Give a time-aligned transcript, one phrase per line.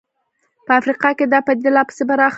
[0.65, 2.29] په افریقا کې دا پدیده لا پسې پراخه شوه.